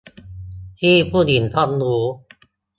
[0.79, 2.03] ที่ผู้หญิงต้องรู้